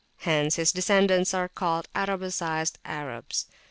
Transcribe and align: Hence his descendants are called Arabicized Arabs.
Hence 0.21 0.55
his 0.55 0.71
descendants 0.71 1.31
are 1.31 1.47
called 1.47 1.87
Arabicized 1.93 2.77
Arabs. 2.83 3.45